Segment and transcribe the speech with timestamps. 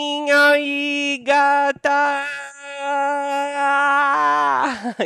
[0.00, 2.24] E aí, gata!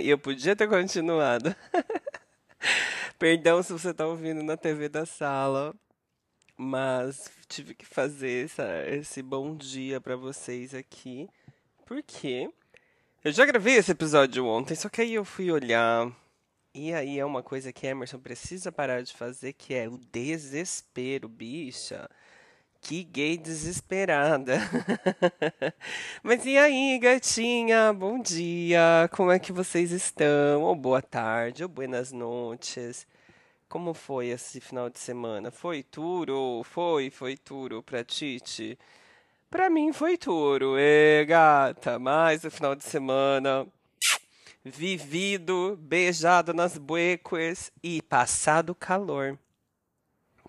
[0.05, 1.57] Eu podia ter continuado.
[3.19, 5.75] Perdão se você tá ouvindo na TV da sala,
[6.59, 11.27] mas tive que fazer essa, esse bom dia para vocês aqui,
[11.87, 12.51] porque
[13.25, 16.13] eu já gravei esse episódio ontem, só que aí eu fui olhar
[16.75, 21.31] e aí é uma coisa que Emerson precisa parar de fazer, que é o desespero,
[21.31, 22.11] bicha.
[22.83, 24.59] Que gay desesperada.
[26.23, 27.93] Mas e aí, gatinha?
[27.93, 29.09] Bom dia.
[29.13, 30.63] Como é que vocês estão?
[30.63, 33.07] Ou boa tarde, ou buenas noites.
[33.69, 35.51] Como foi esse final de semana?
[35.51, 36.63] Foi turo?
[36.65, 38.79] Foi, foi turo pra Titi?
[39.49, 40.77] Pra mim foi turo.
[40.79, 43.67] E gata, mais o final de semana
[44.65, 49.39] vivido, beijado nas buecas e passado calor.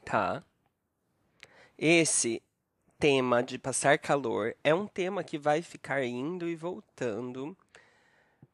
[0.05, 0.43] Tá?
[1.77, 2.41] Esse
[2.99, 7.57] tema de passar calor é um tema que vai ficar indo e voltando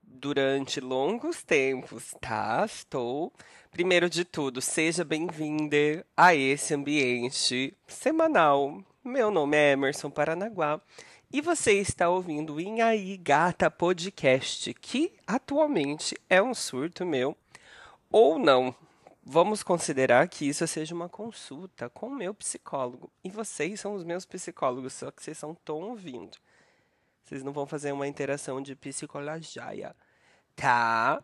[0.02, 2.64] durante longos tempos, tá?
[2.66, 3.34] Estou.
[3.72, 8.82] Primeiro de tudo, seja bem-vinda a esse ambiente semanal.
[9.04, 10.82] Meu nome é Emerson Paranaguá
[11.32, 17.36] e você está ouvindo o Inhaí Gata Podcast, que atualmente é um surto meu,
[18.10, 18.74] ou não
[19.30, 23.12] vamos considerar que isso seja uma consulta com o meu psicólogo.
[23.24, 26.36] E vocês são os meus psicólogos, só que vocês são tão ouvindo.
[27.24, 29.96] Vocês não vão fazer uma interação de psicologia.
[30.56, 31.22] Tá?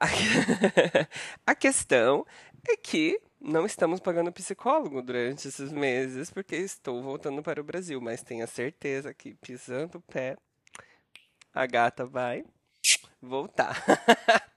[1.44, 2.24] A questão
[2.68, 8.00] é que não estamos pagando psicólogo durante esses meses, porque estou voltando para o Brasil.
[8.00, 10.36] Mas tenha certeza que pisando o pé,
[11.52, 12.44] a gata vai
[13.20, 13.82] voltar.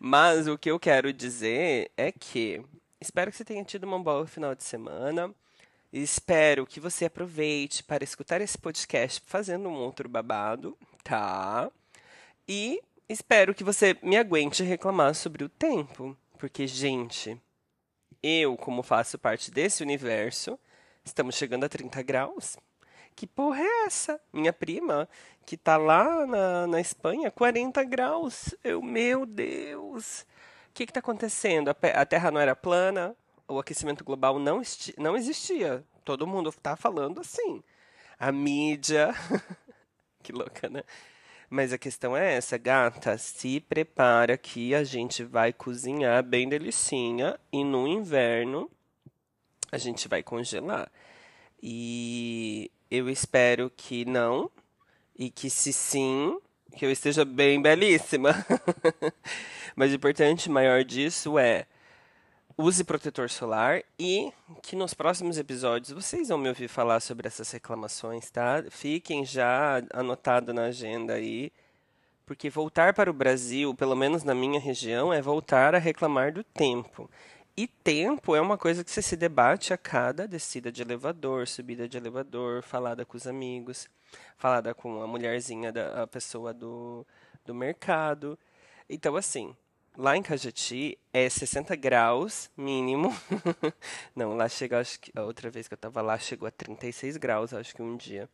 [0.00, 2.62] Mas o que eu quero dizer é que
[3.00, 5.34] espero que você tenha tido uma boa final de semana.
[5.92, 11.70] Espero que você aproveite para escutar esse podcast fazendo um outro babado, tá?
[12.48, 17.40] E espero que você me aguente reclamar sobre o tempo, porque gente,
[18.22, 20.58] eu, como faço parte desse universo,
[21.04, 22.56] estamos chegando a 30 graus.
[23.16, 24.20] Que porra é essa?
[24.30, 25.08] Minha prima,
[25.46, 28.54] que tá lá na, na Espanha, 40 graus.
[28.62, 30.26] Eu, meu Deus.
[30.68, 31.70] O que está acontecendo?
[31.70, 33.16] A, a Terra não era plana?
[33.48, 34.60] O aquecimento global não,
[34.98, 35.82] não existia.
[36.04, 37.62] Todo mundo tá falando assim.
[38.18, 39.14] A mídia.
[40.22, 40.82] que louca, né?
[41.48, 43.16] Mas a questão é essa, gata.
[43.16, 47.40] Se prepara que a gente vai cozinhar bem delicinha.
[47.50, 48.70] E no inverno
[49.72, 50.90] a gente vai congelar.
[51.62, 54.50] E eu espero que não.
[55.18, 56.38] E que se sim,
[56.76, 58.34] que eu esteja bem belíssima.
[59.74, 61.66] Mas o importante maior disso é
[62.58, 64.32] use protetor solar e
[64.62, 68.64] que nos próximos episódios vocês vão me ouvir falar sobre essas reclamações, tá?
[68.70, 71.52] Fiquem já anotado na agenda aí,
[72.24, 76.42] porque voltar para o Brasil, pelo menos na minha região, é voltar a reclamar do
[76.42, 77.10] tempo.
[77.56, 81.88] E tempo é uma coisa que você se debate a cada descida de elevador, subida
[81.88, 83.88] de elevador, falada com os amigos,
[84.36, 87.06] falada com a mulherzinha da a pessoa do,
[87.46, 88.38] do mercado.
[88.90, 89.56] Então, assim,
[89.96, 93.16] lá em Cajati é 60 graus mínimo.
[94.14, 97.16] Não, lá chega, acho que a outra vez que eu estava lá chegou a 36
[97.16, 98.28] graus, acho que um dia.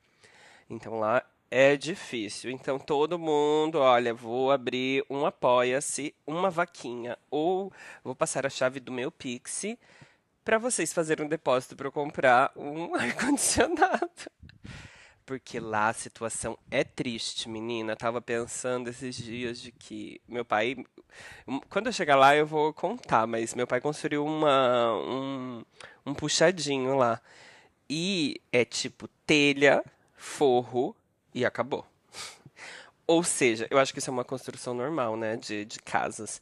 [0.69, 2.50] Então lá é difícil.
[2.50, 7.70] Então todo mundo, olha, vou abrir um apoia-se, uma vaquinha ou
[8.02, 9.66] vou passar a chave do meu Pix
[10.42, 14.09] para vocês fazerem um depósito para eu comprar um ar condicionado.
[15.27, 17.94] Porque lá a situação é triste, menina.
[17.97, 20.77] tava pensando esses dias de que meu pai.
[21.68, 25.65] Quando eu chegar lá, eu vou contar, mas meu pai construiu uma, um,
[26.06, 27.21] um puxadinho lá.
[27.91, 29.84] E é tipo telha,
[30.16, 30.97] forro,
[31.34, 31.86] e acabou.
[33.06, 36.40] Ou seja, eu acho que isso é uma construção normal, né, de, de casas.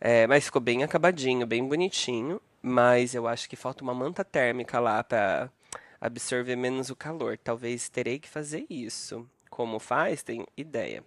[0.00, 2.40] É, mas ficou bem acabadinho, bem bonitinho.
[2.62, 5.50] Mas eu acho que falta uma manta térmica lá para
[6.00, 7.36] absorver menos o calor.
[7.36, 9.28] Talvez terei que fazer isso.
[9.50, 10.22] Como faz?
[10.22, 11.04] Tenho ideia.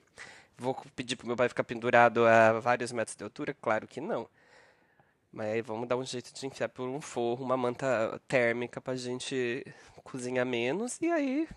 [0.57, 3.55] Vou pedir pro meu pai ficar pendurado a vários metros de altura?
[3.59, 4.27] Claro que não.
[5.31, 9.65] Mas vamos dar um jeito de enfiar por um forro, uma manta térmica pra gente
[10.03, 10.99] cozinhar menos.
[11.01, 11.47] E aí,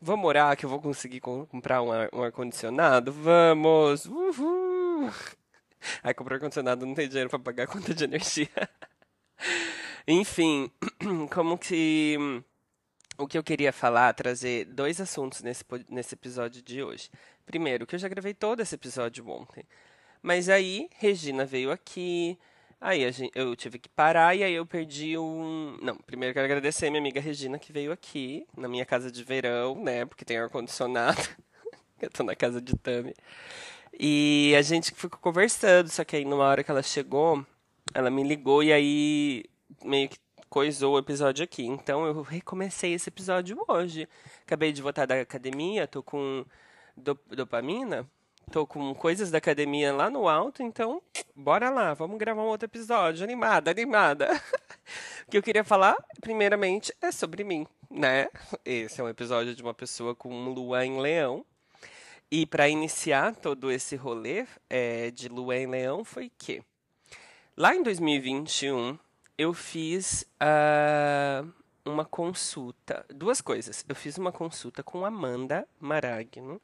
[0.00, 3.12] vamos orar que eu vou conseguir comprar um ar-condicionado?
[3.12, 4.06] Vamos!
[4.06, 5.10] Uhul!
[6.02, 8.48] Aí comprar ar-condicionado não tem dinheiro pra pagar a conta de energia.
[10.06, 10.70] Enfim,
[11.30, 12.16] como que.
[13.16, 17.10] O que eu queria falar, trazer dois assuntos nesse, nesse episódio de hoje.
[17.44, 19.64] Primeiro, que eu já gravei todo esse episódio ontem.
[20.22, 22.38] Mas aí, Regina veio aqui,
[22.80, 25.78] aí gente, eu tive que parar e aí eu perdi um.
[25.82, 29.82] Não, primeiro quero agradecer minha amiga Regina que veio aqui, na minha casa de verão,
[29.82, 30.04] né?
[30.04, 31.20] Porque tem ar-condicionado.
[32.00, 33.14] eu tô na casa de Tami.
[33.98, 37.44] E a gente ficou conversando, só que aí numa hora que ela chegou,
[37.94, 39.44] ela me ligou e aí
[39.84, 41.64] meio que coisou o episódio aqui.
[41.66, 44.08] Então eu recomecei esse episódio hoje.
[44.42, 46.44] Acabei de voltar da academia, tô com
[46.96, 48.08] dopamina,
[48.48, 51.02] tô com coisas da academia lá no alto, então
[51.36, 53.22] bora lá, vamos gravar um outro episódio.
[53.22, 54.28] Animada, animada.
[55.26, 58.28] o que eu queria falar, primeiramente, é sobre mim, né?
[58.64, 61.44] Esse é um episódio de uma pessoa com lua em leão.
[62.30, 66.62] E para iniciar todo esse rolê é, de lua em leão foi que
[67.56, 68.98] lá em 2021
[69.38, 71.50] eu fiz uh,
[71.84, 73.04] uma consulta.
[73.08, 73.84] Duas coisas.
[73.88, 76.60] Eu fiz uma consulta com Amanda Maragno.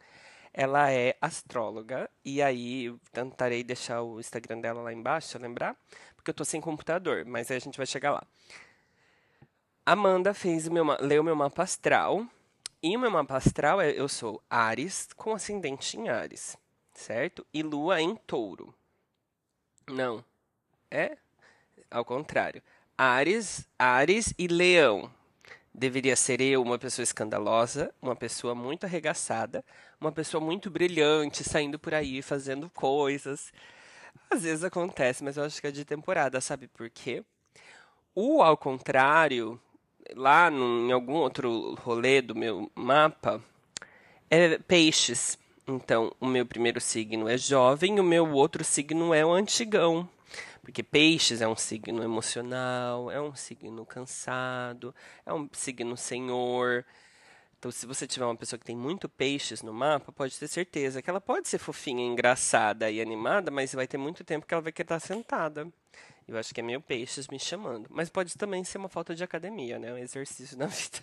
[0.54, 2.08] Ela é astróloga.
[2.24, 5.76] E aí tentarei deixar o Instagram dela lá embaixo, lembrar.
[6.16, 8.22] Porque eu tô sem computador, mas aí a gente vai chegar lá.
[9.84, 12.26] Amanda fez o meu, leu meu mapa astral.
[12.82, 16.56] E o meu mapa astral é eu sou Ares com ascendente em Ares,
[16.92, 17.44] certo?
[17.52, 18.74] E Lua em Touro.
[19.88, 20.24] Não.
[20.90, 21.18] É?
[21.94, 22.60] ao contrário.
[22.98, 25.10] Ares, Ares e Leão.
[25.72, 29.64] Deveria ser eu uma pessoa escandalosa, uma pessoa muito arregaçada,
[30.00, 33.52] uma pessoa muito brilhante, saindo por aí fazendo coisas.
[34.30, 37.24] Às vezes acontece, mas eu acho que é de temporada, sabe por quê?
[38.14, 39.60] O ao contrário,
[40.14, 43.42] lá no, em algum outro rolê do meu mapa,
[44.30, 45.38] é peixes.
[45.66, 50.08] Então, o meu primeiro signo é jovem, o meu outro signo é o antigão.
[50.62, 54.94] Porque peixes é um signo emocional, é um signo cansado,
[55.24, 56.84] é um signo senhor.
[57.64, 61.00] Então, se você tiver uma pessoa que tem muito peixes no mapa, pode ter certeza
[61.00, 64.60] que ela pode ser fofinha, engraçada e animada, mas vai ter muito tempo que ela
[64.60, 65.66] vai querer estar sentada.
[66.28, 67.86] Eu acho que é meio peixes me chamando.
[67.88, 69.94] Mas pode também ser uma falta de academia, né?
[69.94, 71.02] Um exercício na vida.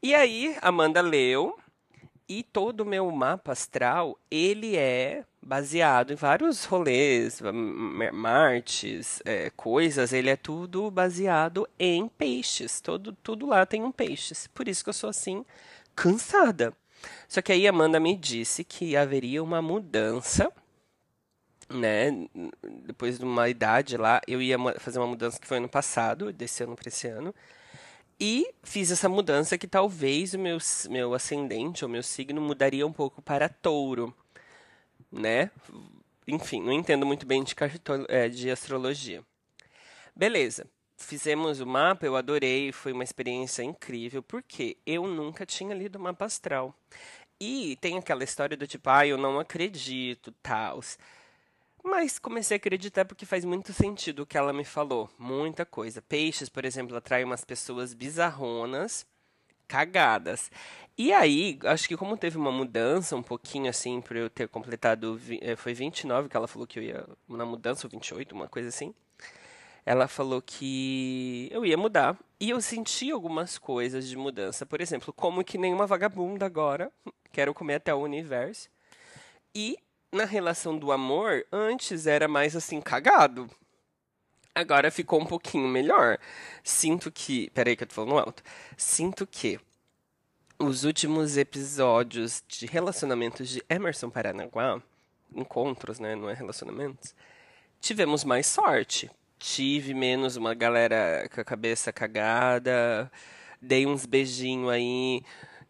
[0.00, 1.58] E aí, Amanda leu
[2.28, 7.40] e todo o meu mapa astral, ele é baseado em vários rolês,
[8.12, 12.80] martes, é, coisas, ele é tudo baseado em peixes.
[12.80, 14.46] Todo, tudo lá tem um peixes.
[14.46, 15.44] Por isso que eu sou assim,
[15.94, 16.72] cansada.
[17.28, 20.50] Só que aí Amanda me disse que haveria uma mudança,
[21.68, 22.26] né?
[22.86, 26.62] Depois de uma idade lá, eu ia fazer uma mudança que foi ano passado, desse
[26.62, 27.34] ano para esse ano.
[28.18, 30.58] E fiz essa mudança que talvez o meu,
[30.88, 34.14] meu ascendente ou meu signo mudaria um pouco para touro,
[35.10, 35.50] né?
[36.26, 37.54] Enfim, não entendo muito bem de,
[38.08, 39.22] é, de astrologia.
[40.14, 40.66] Beleza,
[40.96, 46.00] fizemos o mapa, eu adorei, foi uma experiência incrível, porque eu nunca tinha lido o
[46.00, 46.74] mapa astral.
[47.40, 50.80] E tem aquela história do tipo, ah, eu não acredito, tal.
[51.84, 55.10] Mas comecei a acreditar porque faz muito sentido o que ela me falou.
[55.18, 56.00] Muita coisa.
[56.00, 59.06] Peixes, por exemplo, atrai umas pessoas bizarronas,
[59.68, 60.50] cagadas.
[60.96, 65.20] E aí, acho que como teve uma mudança um pouquinho assim, para eu ter completado.
[65.42, 67.06] Eh, foi 29 que ela falou que eu ia.
[67.28, 68.94] Na mudança, ou 28, uma coisa assim.
[69.84, 72.18] Ela falou que eu ia mudar.
[72.40, 74.64] E eu senti algumas coisas de mudança.
[74.64, 76.90] Por exemplo, como que nenhuma vagabunda agora.
[77.30, 78.70] Quero comer até o universo.
[79.54, 79.78] E
[80.14, 83.50] na relação do amor, antes era mais assim, cagado.
[84.54, 86.18] Agora ficou um pouquinho melhor.
[86.62, 87.50] Sinto que.
[87.50, 88.42] Peraí que eu tô falando alto.
[88.76, 89.58] Sinto que
[90.58, 94.80] os últimos episódios de relacionamentos de Emerson Paranaguá,
[95.34, 96.14] encontros, né?
[96.14, 97.14] Não é relacionamentos,
[97.80, 99.10] tivemos mais sorte.
[99.38, 103.10] Tive menos uma galera com a cabeça cagada,
[103.60, 105.22] dei uns beijinhos aí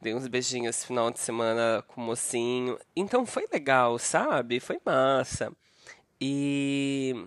[0.05, 2.79] Dei uns beijinhos final de semana com o mocinho.
[2.95, 4.61] Então foi legal, sabe?
[4.61, 5.51] Foi massa.
[6.21, 7.27] E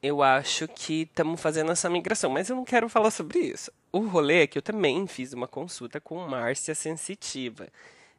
[0.00, 3.72] eu acho que estamos fazendo essa migração, mas eu não quero falar sobre isso.
[3.90, 7.66] O rolê é que eu também fiz uma consulta com Márcia Sensitiva.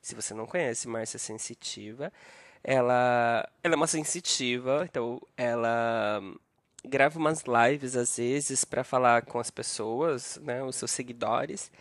[0.01, 2.11] Se você não conhece Márcia Sensitiva,
[2.61, 6.21] ela, ela é uma sensitiva, então ela
[6.83, 11.71] grava umas lives às vezes para falar com as pessoas, né, os seus seguidores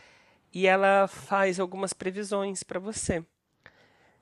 [0.53, 3.25] e ela faz algumas previsões para você.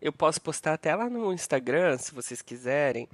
[0.00, 3.08] Eu posso postar até lá no Instagram, se vocês quiserem,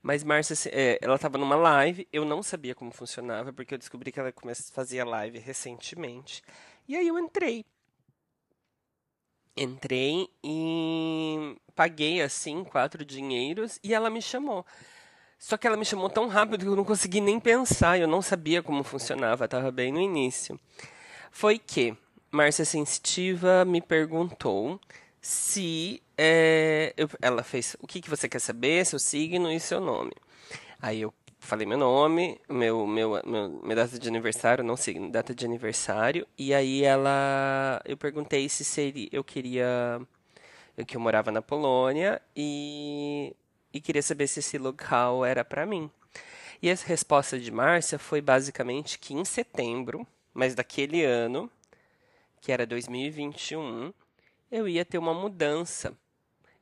[0.00, 4.12] Mas Márcia, é, ela estava numa live, eu não sabia como funcionava, porque eu descobri
[4.12, 4.32] que ela
[4.72, 6.42] fazia live recentemente.
[6.86, 7.64] E aí eu entrei.
[9.56, 14.64] Entrei e paguei assim quatro dinheiros e ela me chamou.
[15.36, 18.22] Só que ela me chamou tão rápido que eu não consegui nem pensar, eu não
[18.22, 20.58] sabia como funcionava, estava bem no início.
[21.30, 21.96] Foi que
[22.30, 24.80] Márcia Sensitiva me perguntou
[25.20, 29.80] se é, eu, ela fez o que, que você quer saber, seu signo e seu
[29.80, 30.12] nome.
[30.80, 35.34] Aí eu falei meu nome, meu, meu, meu, minha data de aniversário, não signo, data
[35.34, 36.26] de aniversário.
[36.36, 40.00] E aí ela, eu perguntei se seria, eu queria,
[40.76, 43.34] eu que eu morava na Polônia e,
[43.72, 45.90] e queria saber se esse local era para mim.
[46.60, 51.50] E a resposta de Márcia foi basicamente que em setembro, mas daquele ano,
[52.40, 53.92] que era 2021,
[54.50, 55.96] eu ia ter uma mudança.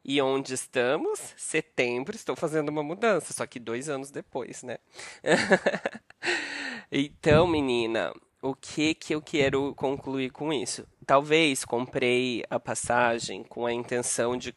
[0.04, 1.35] E onde estamos?
[1.37, 4.78] Setembro, estou fazendo uma mudança, só que dois anos depois, né?
[6.92, 10.87] então, menina, o que que eu quero concluir com isso?
[11.04, 14.54] Talvez comprei a passagem com a intenção de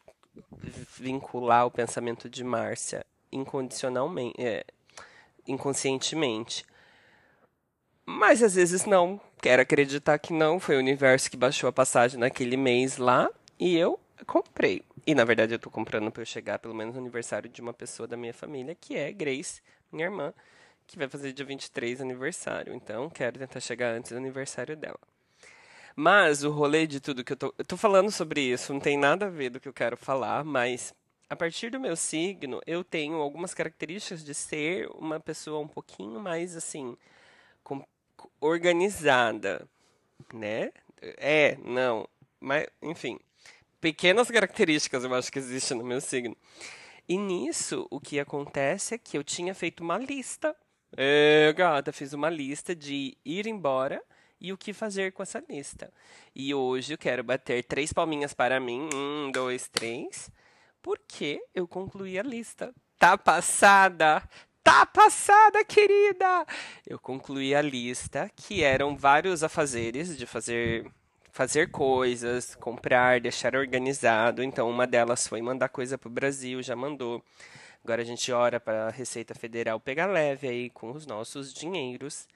[0.96, 4.64] vincular o pensamento de Márcia incondicionalmente, é,
[5.46, 6.64] inconscientemente.
[8.04, 9.20] Mas às vezes não.
[9.40, 10.60] Quero acreditar que não.
[10.60, 14.82] Foi o universo que baixou a passagem naquele mês lá e eu comprei.
[15.06, 17.72] E na verdade eu tô comprando para eu chegar pelo menos no aniversário de uma
[17.72, 20.34] pessoa da minha família, que é Grace, minha irmã,
[20.86, 22.74] que vai fazer dia 23 aniversário.
[22.74, 25.00] Então quero tentar chegar antes do aniversário dela.
[25.96, 27.54] Mas o rolê de tudo que eu tô.
[27.56, 30.44] Eu tô falando sobre isso, não tem nada a ver do que eu quero falar,
[30.44, 30.94] mas
[31.30, 36.20] a partir do meu signo, eu tenho algumas características de ser uma pessoa um pouquinho
[36.20, 36.96] mais assim.
[38.40, 39.68] Organizada,
[40.32, 40.70] né?
[41.00, 42.08] É, não,
[42.40, 43.18] mas enfim,
[43.80, 46.36] pequenas características eu acho que existem no meu signo.
[47.08, 50.54] E nisso, o que acontece é que eu tinha feito uma lista.
[50.96, 54.02] É, gata, fiz uma lista de ir embora
[54.40, 55.92] e o que fazer com essa lista.
[56.34, 58.88] E hoje eu quero bater três palminhas para mim.
[58.94, 60.30] Um, dois, três.
[60.80, 62.72] Porque eu concluí a lista.
[62.98, 64.22] Tá passada?
[64.62, 66.46] Tá passada, querida!
[66.86, 70.90] Eu concluí a lista, que eram vários afazeres de fazer
[71.32, 74.42] fazer coisas, comprar, deixar organizado.
[74.42, 77.24] Então, uma delas foi mandar coisa para o Brasil, já mandou.
[77.84, 82.28] Agora a gente ora para a Receita Federal pegar leve aí com os nossos dinheiros.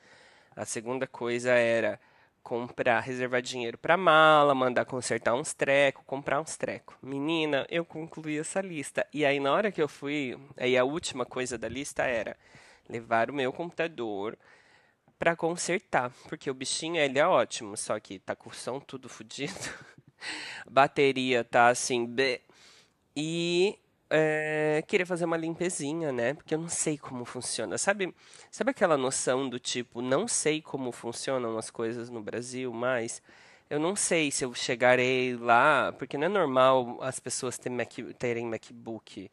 [0.56, 2.00] A segunda coisa era
[2.44, 6.94] comprar, reservar dinheiro para mala, mandar consertar uns trecos, comprar uns trecos.
[7.02, 9.04] Menina, eu concluí essa lista.
[9.12, 12.36] E aí na hora que eu fui, aí a última coisa da lista era
[12.86, 14.38] levar o meu computador
[15.18, 19.08] para consertar, porque o bichinho ele é ótimo, só que tá com o som tudo
[19.10, 19.54] fodido.
[20.70, 22.42] Bateria tá assim, B.
[23.16, 23.78] E
[24.16, 26.34] é, queria fazer uma limpezinha, né?
[26.34, 27.76] Porque eu não sei como funciona.
[27.76, 28.14] Sabe,
[28.48, 33.20] sabe aquela noção do tipo, não sei como funcionam as coisas no Brasil, mas
[33.68, 37.92] eu não sei se eu chegarei lá, porque não é normal as pessoas terem, Mac,
[38.16, 39.30] terem MacBook.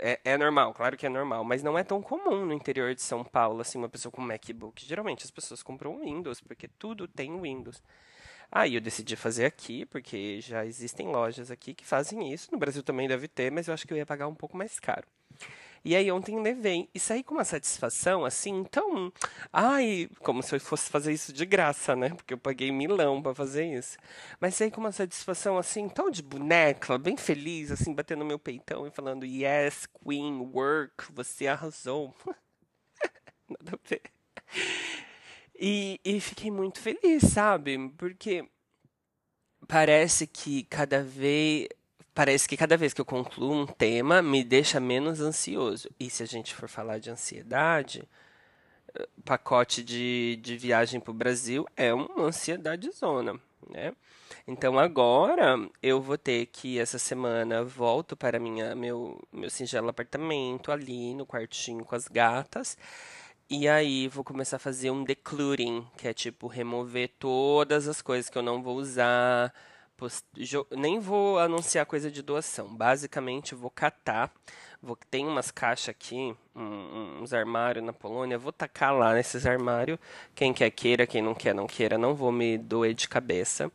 [0.00, 3.02] É, é, normal, claro que é normal, mas não é tão comum no interior de
[3.02, 4.84] São Paulo, assim, uma pessoa com MacBook.
[4.84, 7.80] Geralmente as pessoas compram Windows, porque tudo tem Windows.
[8.52, 12.50] Aí eu decidi fazer aqui, porque já existem lojas aqui que fazem isso.
[12.50, 14.80] No Brasil também deve ter, mas eu acho que eu ia pagar um pouco mais
[14.80, 15.06] caro.
[15.82, 19.10] E aí ontem levei e saí com uma satisfação assim, então,
[19.50, 22.10] ai, como se eu fosse fazer isso de graça, né?
[22.10, 23.96] Porque eu paguei milão para fazer isso.
[24.38, 28.38] Mas saí com uma satisfação assim, tão de boneca, bem feliz, assim, batendo no meu
[28.38, 32.14] peitão e falando, yes, queen, work, você arrasou.
[33.48, 34.02] Nada a ver.
[35.60, 37.90] E, e fiquei muito feliz, sabe?
[37.98, 38.48] Porque
[39.68, 41.68] parece que cada vez
[42.14, 45.90] parece que cada vez que eu concluo um tema me deixa menos ansioso.
[46.00, 48.08] E se a gente for falar de ansiedade,
[48.94, 53.38] eh, pacote de, de viagem para o Brasil é uma ansiedade zona,
[53.68, 53.92] né?
[54.46, 60.72] Então agora eu vou ter que essa semana volto para minha meu meu singelo apartamento
[60.72, 62.78] ali no quartinho com as gatas
[63.50, 68.30] e aí vou começar a fazer um decluttering, que é tipo remover todas as coisas
[68.30, 69.52] que eu não vou usar.
[69.96, 70.24] Post...
[70.70, 72.68] Nem vou anunciar coisa de doação.
[72.68, 74.32] Basicamente vou catar.
[74.80, 74.96] Vou...
[75.10, 78.38] Tem umas caixas aqui, uns armários na Polônia.
[78.38, 79.98] Vou tacar lá nesses armários.
[80.32, 81.98] Quem quer queira, quem não quer não queira.
[81.98, 83.70] Não vou me doer de cabeça.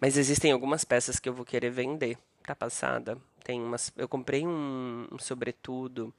[0.00, 2.18] Mas existem algumas peças que eu vou querer vender.
[2.42, 3.16] Tá passada?
[3.44, 3.92] Tem umas.
[3.96, 6.12] Eu comprei um, um sobretudo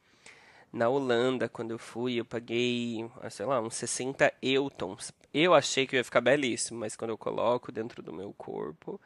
[0.73, 5.13] na Holanda, quando eu fui, eu paguei, sei lá, uns 60 eutons.
[5.31, 8.99] Eu achei que ia ficar belíssimo, mas quando eu coloco dentro do meu corpo,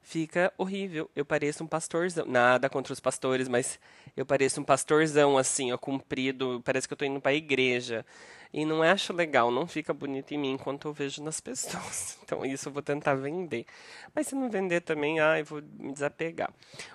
[0.00, 1.10] fica horrível.
[1.14, 2.24] Eu pareço um pastorzão.
[2.24, 3.80] Nada contra os pastores, mas
[4.16, 6.62] eu pareço um pastorzão, assim, ó, comprido.
[6.64, 8.06] Parece que eu tô indo pra igreja.
[8.52, 12.18] E não acho legal, não fica bonito em mim enquanto eu vejo nas pessoas.
[12.22, 13.66] Então isso eu vou tentar vender.
[14.14, 16.52] Mas se não vender também, ah, eu vou me desapegar.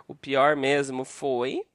[0.08, 1.66] O pior mesmo foi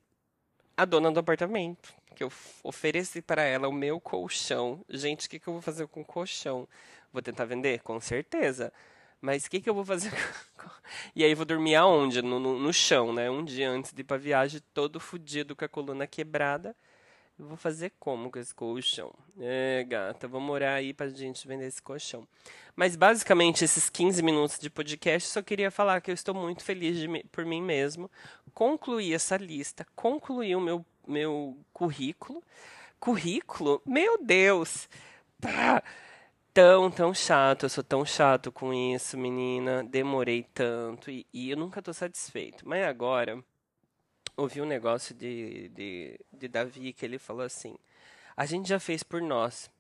[0.77, 2.02] a dona do apartamento.
[2.13, 4.85] Que eu ofereci para ela o meu colchão.
[4.89, 6.69] Gente, o que, que eu vou fazer com o colchão?
[7.13, 7.81] Vou tentar vender?
[7.83, 8.73] Com certeza.
[9.21, 10.11] Mas o que, que eu vou fazer?
[11.15, 12.21] e aí vou dormir aonde?
[12.21, 13.31] No, no, no, chão, né?
[13.31, 16.75] Um dia antes de ir pra viagem, todo fudido com a coluna quebrada.
[17.39, 19.13] Eu vou fazer como com esse colchão?
[19.41, 22.27] É, gata, vou morar aí pra gente vender esse colchão.
[22.75, 26.99] Mas basicamente, esses 15 minutos de podcast, só queria falar que eu estou muito feliz
[27.31, 28.11] por mim mesmo.
[28.55, 32.43] Concluí essa lista, concluí o meu, meu currículo.
[33.01, 33.83] Currículo?
[33.85, 34.89] Meu Deus!
[35.41, 35.83] Pá!
[36.53, 39.83] tão, tão chato, eu sou tão chato com isso, menina.
[39.85, 42.69] Demorei tanto e, e eu nunca tô satisfeito.
[42.69, 43.43] Mas agora,
[44.37, 47.77] ouvi um negócio de, de, de Davi que ele falou assim:
[48.37, 49.71] a gente já fez por nós.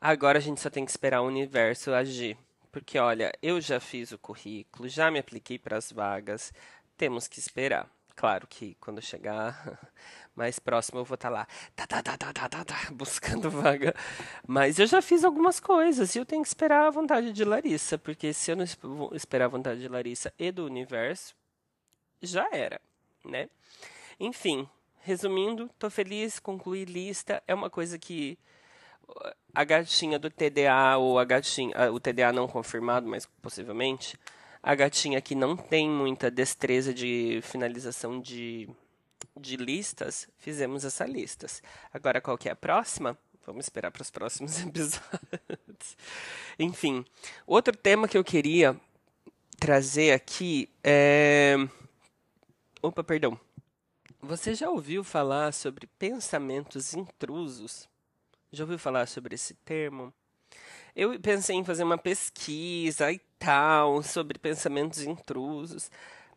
[0.00, 2.36] Agora a gente só tem que esperar o universo agir.
[2.70, 6.52] Porque, olha, eu já fiz o currículo, já me apliquei para as vagas,
[6.96, 7.90] temos que esperar.
[8.16, 9.78] Claro que quando chegar
[10.34, 11.46] mais próximo eu vou estar tá lá,
[11.76, 13.94] tá, tá, tá, tá, tá, tá, tá, buscando vaga.
[14.46, 17.98] Mas eu já fiz algumas coisas e eu tenho que esperar a vontade de Larissa,
[17.98, 18.64] porque se eu não
[19.12, 21.36] esperar a vontade de Larissa e do universo,
[22.22, 22.80] já era,
[23.22, 23.50] né?
[24.18, 24.66] Enfim,
[25.02, 28.38] resumindo, tô feliz, concluí lista, é uma coisa que
[29.54, 34.18] a gatinha do TDA ou a gatinha, o TDA não confirmado, mas possivelmente,
[34.66, 38.68] a gatinha que não tem muita destreza de finalização de
[39.38, 41.62] de listas, fizemos essas listas.
[41.92, 43.16] Agora, qual que é a próxima?
[43.44, 45.96] Vamos esperar para os próximos episódios.
[46.58, 47.04] Enfim,
[47.46, 48.78] outro tema que eu queria
[49.60, 51.56] trazer aqui é.
[52.82, 53.38] Opa, perdão.
[54.20, 57.88] Você já ouviu falar sobre pensamentos intrusos?
[58.50, 60.12] Já ouviu falar sobre esse termo?
[60.96, 65.90] Eu pensei em fazer uma pesquisa e tal sobre pensamentos intrusos.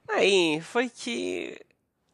[0.10, 1.58] Aí foi que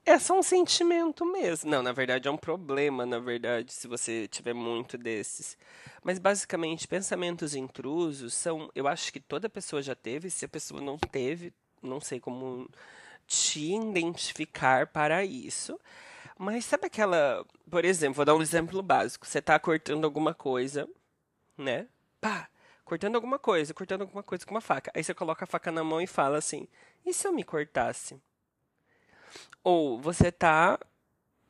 [0.05, 1.71] é só um sentimento mesmo.
[1.71, 5.57] Não, na verdade é um problema, na verdade, se você tiver muito desses.
[6.03, 10.79] Mas basicamente, pensamentos intrusos são, eu acho que toda pessoa já teve, se a pessoa
[10.79, 12.69] não teve, não sei como
[13.25, 15.79] te identificar para isso.
[16.37, 19.25] Mas sabe aquela, por exemplo, vou dar um exemplo básico.
[19.25, 20.87] Você está cortando alguma coisa,
[21.57, 21.87] né?
[22.25, 22.49] Pá,
[22.83, 24.91] cortando alguma coisa, cortando alguma coisa com uma faca.
[24.95, 26.67] Aí você coloca a faca na mão e fala assim:
[27.05, 28.19] "E se eu me cortasse?"
[29.63, 30.79] Ou você tá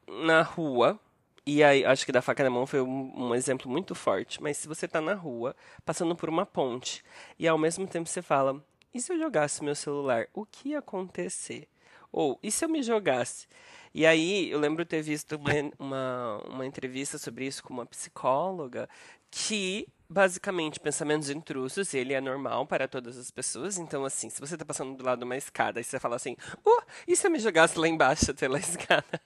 [0.05, 0.99] na rua,
[1.45, 4.57] e aí acho que da faca na mão foi um, um, exemplo muito forte, mas
[4.57, 7.05] se você tá na rua, passando por uma ponte,
[7.39, 8.61] e ao mesmo tempo você fala:
[8.93, 11.69] e se eu jogasse meu celular, o que ia acontecer?
[12.11, 13.47] Ou, e se eu me jogasse?
[13.93, 18.89] E aí, eu lembro ter visto uma, uma, uma entrevista sobre isso com uma psicóloga
[19.31, 23.77] que basicamente pensamentos intrusos, ele é normal para todas as pessoas.
[23.77, 26.35] Então, assim, se você está passando do lado de uma escada e você fala assim,
[26.65, 29.21] uh, e se eu me jogasse lá embaixo pela escada?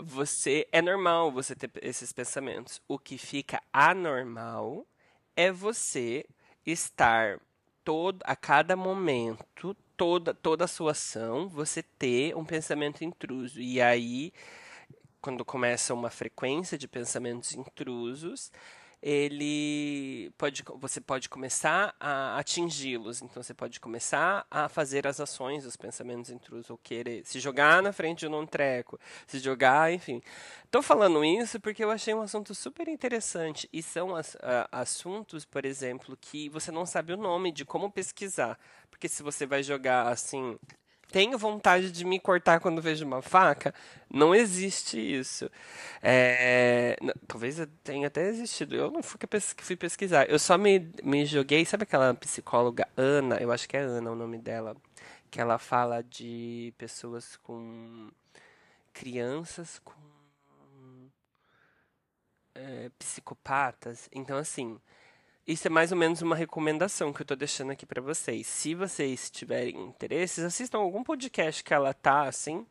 [0.00, 2.80] Você é normal você ter esses pensamentos.
[2.88, 4.86] O que fica anormal
[5.36, 6.24] é você
[6.64, 7.38] estar
[7.84, 13.60] todo a cada momento, toda toda a sua ação, você ter um pensamento intruso.
[13.60, 14.32] E aí
[15.20, 18.52] quando começa uma frequência de pensamentos intrusos,
[19.02, 23.22] ele pode, você pode começar a atingi-los.
[23.22, 27.82] Então você pode começar a fazer as ações, os pensamentos intrusos, ou querer se jogar
[27.82, 30.20] na frente de um treco, se jogar, enfim.
[30.64, 35.44] Estou falando isso porque eu achei um assunto super interessante e são as, a, assuntos,
[35.44, 38.58] por exemplo, que você não sabe o nome de como pesquisar,
[38.90, 40.58] porque se você vai jogar assim
[41.10, 43.74] tenho vontade de me cortar quando vejo uma faca,
[44.10, 45.50] não existe isso.
[46.02, 48.74] É, talvez tenha até existido.
[48.74, 49.18] Eu não fui,
[49.58, 50.28] fui pesquisar.
[50.28, 51.64] Eu só me, me joguei.
[51.64, 53.36] Sabe aquela psicóloga Ana?
[53.36, 54.76] Eu acho que é Ana o nome dela.
[55.30, 58.10] Que ela fala de pessoas com.
[58.92, 59.94] crianças com.
[62.54, 64.08] É, psicopatas.
[64.12, 64.78] Então, assim.
[65.48, 68.46] Isso é mais ou menos uma recomendação que eu estou deixando aqui para vocês.
[68.46, 72.66] Se vocês tiverem interesses, assistam algum podcast que ela tá assim.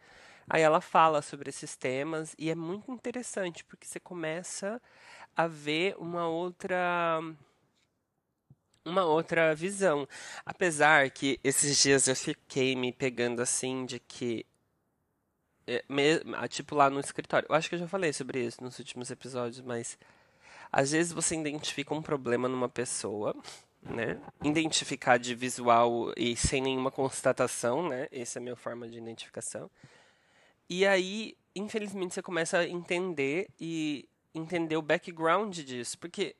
[0.48, 4.80] Aí ela fala sobre esses temas e é muito interessante porque você começa
[5.36, 7.20] a ver uma outra
[8.86, 10.08] uma outra visão.
[10.46, 14.46] Apesar que esses dias eu fiquei me pegando assim de que
[15.66, 15.84] é,
[16.48, 17.48] tipo lá no escritório.
[17.50, 19.98] Eu acho que eu já falei sobre isso nos últimos episódios, mas
[20.78, 23.36] às vezes você identifica um problema numa pessoa,
[23.82, 24.22] né?
[24.44, 28.08] Identificar de visual e sem nenhuma constatação, né?
[28.12, 29.72] Essa é a minha forma de identificação.
[30.70, 36.36] E aí, infelizmente, você começa a entender e entender o background disso, porque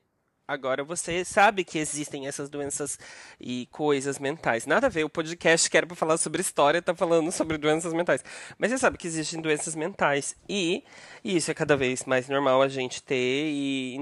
[0.48, 2.98] Agora você sabe que existem essas doenças
[3.38, 4.64] e coisas mentais.
[4.64, 7.92] Nada a ver, o podcast que era para falar sobre história está falando sobre doenças
[7.92, 8.24] mentais.
[8.56, 10.34] Mas você sabe que existem doenças mentais.
[10.48, 10.82] E,
[11.22, 13.98] e isso é cada vez mais normal a gente ter e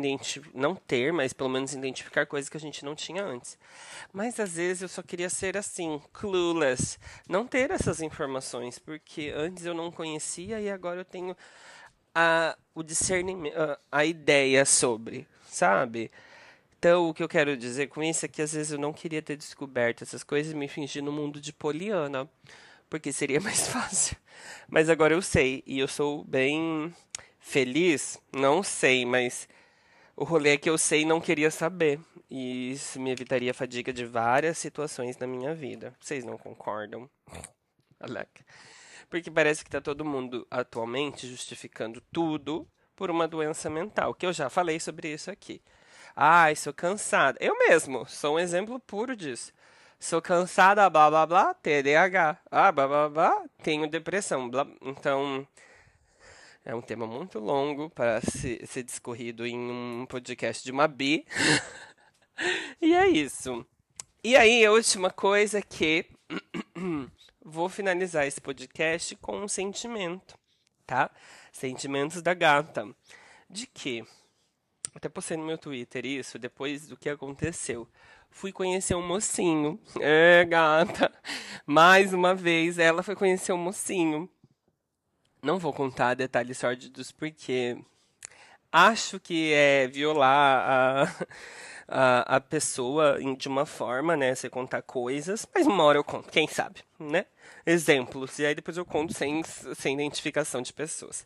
[0.54, 3.58] não ter, mas pelo menos identificar coisas que a gente não tinha antes.
[4.12, 6.96] Mas às vezes eu só queria ser assim, clueless.
[7.28, 11.36] Não ter essas informações, porque antes eu não conhecia e agora eu tenho
[12.14, 16.08] a, o discernimento, a, a ideia sobre, sabe?
[16.86, 19.20] Então, o que eu quero dizer com isso é que às vezes eu não queria
[19.20, 22.30] ter descoberto essas coisas e me fingir no mundo de Poliana,
[22.88, 24.16] porque seria mais fácil.
[24.68, 26.94] Mas agora eu sei, e eu sou bem
[27.40, 29.48] feliz, não sei, mas
[30.14, 31.98] o rolê é que eu sei e não queria saber.
[32.30, 35.92] E isso me evitaria a fadiga de várias situações na minha vida.
[35.98, 37.10] Vocês não concordam?
[37.98, 38.44] Alec.
[39.10, 44.32] Porque parece que está todo mundo atualmente justificando tudo por uma doença mental, que eu
[44.32, 45.60] já falei sobre isso aqui.
[46.18, 47.36] Ai, sou cansada.
[47.42, 49.52] Eu mesmo sou um exemplo puro disso.
[50.00, 52.38] Sou cansada, blá blá blá, TDAH.
[52.50, 54.48] Ah, blá blá blá, tenho depressão.
[54.48, 54.66] Blá.
[54.80, 55.46] Então,
[56.64, 61.26] é um tema muito longo para ser, ser discorrido em um podcast de uma bi.
[62.80, 63.66] e é isso.
[64.24, 66.06] E aí, a última coisa que
[67.44, 70.38] vou finalizar esse podcast com um sentimento,
[70.86, 71.10] tá?
[71.52, 72.88] Sentimentos da gata.
[73.50, 74.02] De que
[74.96, 77.88] até postei no meu Twitter isso, depois do que aconteceu.
[78.30, 79.80] Fui conhecer um mocinho.
[80.00, 81.12] É, gata.
[81.66, 84.28] Mais uma vez, ela foi conhecer um mocinho.
[85.42, 87.78] Não vou contar detalhes sórdidos porque
[88.72, 91.26] acho que é violar a,
[91.88, 94.34] a, a pessoa de uma forma, né?
[94.34, 97.26] Você contar coisas, mas uma hora eu conto, quem sabe, né?
[97.64, 101.24] Exemplos, e aí depois eu conto sem, sem identificação de pessoas.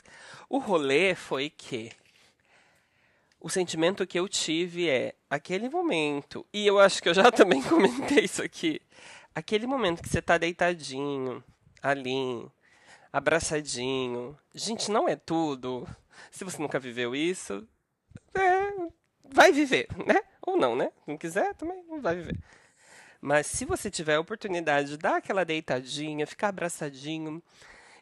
[0.48, 1.90] O rolê foi que
[3.40, 7.62] o sentimento que eu tive é aquele momento, e eu acho que eu já também
[7.62, 8.80] comentei isso aqui,
[9.34, 11.42] aquele momento que você tá deitadinho,
[11.82, 12.46] ali,
[13.12, 14.38] abraçadinho.
[14.54, 15.88] Gente, não é tudo.
[16.30, 17.66] Se você nunca viveu isso,
[18.34, 18.90] é,
[19.24, 20.20] vai viver, né?
[20.42, 20.92] Ou não, né?
[21.06, 22.38] Não quiser, também não vai viver.
[23.20, 27.42] Mas se você tiver a oportunidade de dar aquela deitadinha, ficar abraçadinho,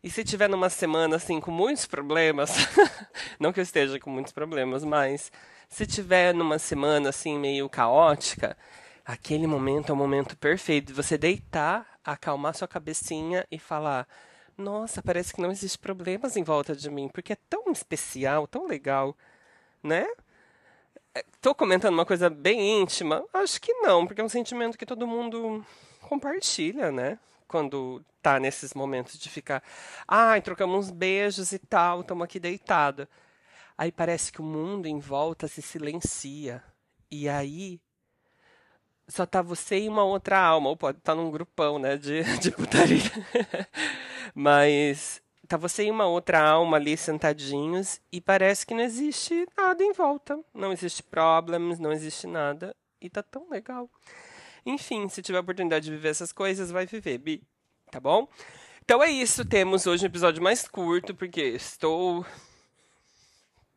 [0.02, 2.50] e se tiver numa semana assim com muitos problemas,
[3.38, 5.32] não que eu esteja com muitos problemas, mas
[5.68, 8.56] se tiver numa semana assim meio caótica,
[9.04, 14.06] aquele momento é o momento perfeito de você deitar, acalmar sua cabecinha e falar:
[14.56, 18.66] "Nossa, parece que não existe problemas em volta de mim, porque é tão especial, tão
[18.66, 19.16] legal",
[19.82, 20.06] né?
[21.34, 23.24] Estou é, comentando uma coisa bem íntima?
[23.32, 25.64] Acho que não, porque é um sentimento que todo mundo
[26.02, 27.18] compartilha, né?
[27.48, 29.62] Quando tá nesses momentos de ficar,
[30.06, 33.08] ai, ah, trocamos uns beijos e tal, estamos aqui deitado.
[33.76, 36.62] Aí parece que o mundo em volta se silencia.
[37.11, 37.80] E aí
[39.08, 42.22] só tá você e uma outra alma, ou pode estar tá num grupão, né, de,
[42.38, 43.11] de putaria.
[44.34, 49.82] Mas tá você e uma outra alma ali sentadinhos e parece que não existe nada
[49.82, 50.38] em volta.
[50.52, 52.76] Não existe problemas, não existe nada.
[53.00, 53.88] E tá tão legal.
[54.68, 57.42] Enfim, se tiver a oportunidade de viver essas coisas, vai viver, Bi.
[57.90, 58.28] Tá bom?
[58.85, 59.42] Então é isso.
[59.42, 62.24] Temos hoje um episódio mais curto, porque estou.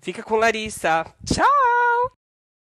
[0.00, 1.04] fica com Larissa.
[1.24, 2.16] Tchau!